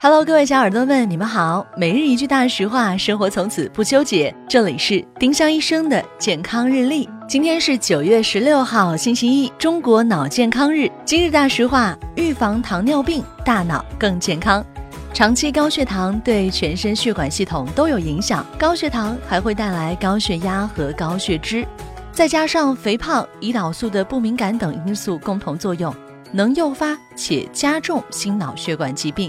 [0.00, 1.66] Hello，各位小耳朵们，你们好。
[1.76, 4.32] 每日一句大实话，生活从此不纠结。
[4.48, 7.10] 这里是丁香医生的健康日历。
[7.28, 10.88] 今天是九月十六号，星期一，中国脑健康日。
[11.04, 14.64] 今日大实话：预防糖尿病，大脑更健康。
[15.12, 21.66] 长期高血糖对全身血管系统都有影响，高血糖还会带来高血压和高血脂，
[22.12, 25.92] 再加上肥胖、胰岛素的不敏感等因素共同作用，
[26.30, 29.28] 能诱发且加重心脑血管疾病。